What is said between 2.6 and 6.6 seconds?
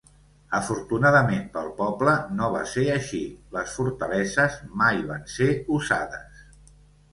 ser així, les fortaleses mai van ser usades.